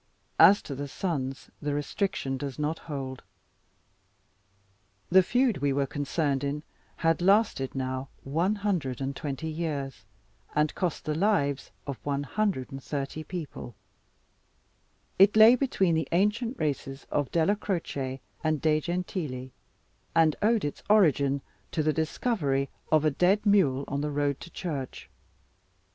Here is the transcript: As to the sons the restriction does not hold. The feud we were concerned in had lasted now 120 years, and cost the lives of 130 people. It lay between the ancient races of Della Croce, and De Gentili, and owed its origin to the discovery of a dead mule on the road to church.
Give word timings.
As 0.39 0.63
to 0.63 0.73
the 0.73 0.87
sons 0.87 1.51
the 1.61 1.75
restriction 1.75 2.35
does 2.35 2.57
not 2.57 2.79
hold. 2.89 3.21
The 5.11 5.21
feud 5.21 5.59
we 5.59 5.71
were 5.73 5.85
concerned 5.85 6.43
in 6.43 6.63
had 6.95 7.21
lasted 7.21 7.75
now 7.75 8.07
120 8.23 9.47
years, 9.47 10.03
and 10.55 10.73
cost 10.73 11.05
the 11.05 11.13
lives 11.13 11.69
of 11.85 11.99
130 12.03 13.23
people. 13.25 13.75
It 15.19 15.35
lay 15.37 15.53
between 15.55 15.93
the 15.93 16.07
ancient 16.11 16.57
races 16.59 17.05
of 17.11 17.29
Della 17.31 17.55
Croce, 17.55 18.21
and 18.43 18.59
De 18.59 18.81
Gentili, 18.81 19.51
and 20.15 20.35
owed 20.41 20.65
its 20.65 20.81
origin 20.89 21.41
to 21.71 21.83
the 21.83 21.93
discovery 21.93 22.69
of 22.91 23.05
a 23.05 23.11
dead 23.11 23.45
mule 23.45 23.85
on 23.87 24.01
the 24.01 24.09
road 24.09 24.39
to 24.39 24.49
church. 24.49 25.11